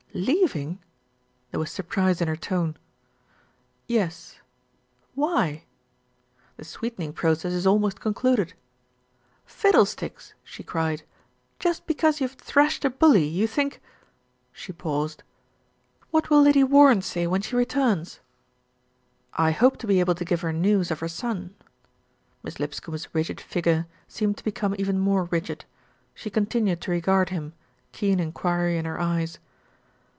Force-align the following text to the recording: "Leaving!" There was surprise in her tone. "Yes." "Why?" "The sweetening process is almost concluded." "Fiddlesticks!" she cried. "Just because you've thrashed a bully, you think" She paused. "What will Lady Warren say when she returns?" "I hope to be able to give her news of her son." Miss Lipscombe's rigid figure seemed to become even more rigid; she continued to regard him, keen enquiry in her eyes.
"Leaving!" 0.13 0.77
There 1.51 1.59
was 1.61 1.71
surprise 1.71 2.19
in 2.19 2.27
her 2.27 2.35
tone. 2.35 2.75
"Yes." 3.87 4.41
"Why?" 5.15 5.63
"The 6.57 6.65
sweetening 6.65 7.13
process 7.13 7.53
is 7.53 7.65
almost 7.65 8.01
concluded." 8.01 8.53
"Fiddlesticks!" 9.45 10.33
she 10.43 10.63
cried. 10.63 11.03
"Just 11.59 11.87
because 11.87 12.19
you've 12.19 12.33
thrashed 12.33 12.83
a 12.83 12.89
bully, 12.89 13.23
you 13.23 13.47
think" 13.47 13.81
She 14.51 14.73
paused. 14.73 15.23
"What 16.09 16.29
will 16.29 16.41
Lady 16.41 16.65
Warren 16.65 17.01
say 17.01 17.25
when 17.25 17.41
she 17.41 17.55
returns?" 17.55 18.19
"I 19.35 19.51
hope 19.51 19.77
to 19.77 19.87
be 19.87 20.01
able 20.01 20.15
to 20.15 20.25
give 20.25 20.41
her 20.41 20.51
news 20.51 20.91
of 20.91 20.99
her 20.99 21.07
son." 21.07 21.55
Miss 22.43 22.59
Lipscombe's 22.59 23.07
rigid 23.15 23.39
figure 23.39 23.87
seemed 24.09 24.35
to 24.37 24.43
become 24.43 24.75
even 24.77 24.99
more 24.99 25.23
rigid; 25.23 25.63
she 26.13 26.29
continued 26.29 26.81
to 26.81 26.91
regard 26.91 27.29
him, 27.29 27.53
keen 27.93 28.19
enquiry 28.19 28.77
in 28.77 28.83
her 28.83 28.99
eyes. 28.99 29.39